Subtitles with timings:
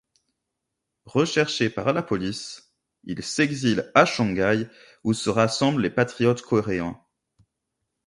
[1.05, 4.67] Recherché par la police, il s'exile à Shanghaï,
[5.03, 6.99] où se rassemblent les patriotes coréens.